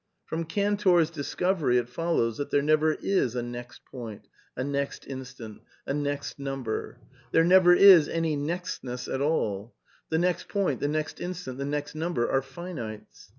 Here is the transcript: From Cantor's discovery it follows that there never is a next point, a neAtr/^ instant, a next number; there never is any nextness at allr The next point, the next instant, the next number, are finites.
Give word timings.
From 0.25 0.45
Cantor's 0.45 1.11
discovery 1.11 1.77
it 1.77 1.87
follows 1.87 2.37
that 2.37 2.49
there 2.49 2.63
never 2.63 2.93
is 2.93 3.35
a 3.35 3.43
next 3.43 3.85
point, 3.85 4.27
a 4.57 4.63
neAtr/^ 4.63 5.05
instant, 5.05 5.61
a 5.85 5.93
next 5.93 6.39
number; 6.39 6.97
there 7.31 7.43
never 7.43 7.75
is 7.75 8.09
any 8.09 8.35
nextness 8.35 9.07
at 9.07 9.19
allr 9.19 9.69
The 10.09 10.17
next 10.17 10.49
point, 10.49 10.79
the 10.79 10.87
next 10.87 11.21
instant, 11.21 11.59
the 11.59 11.65
next 11.65 11.93
number, 11.93 12.27
are 12.27 12.41
finites. 12.41 13.29